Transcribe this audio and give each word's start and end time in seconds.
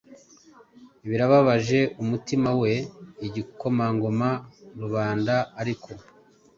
Birababaje 1.07 1.79
umutima 2.03 2.49
we 2.61 2.73
igikomangoma-rubanda 3.27 5.35
ariko 5.61 5.89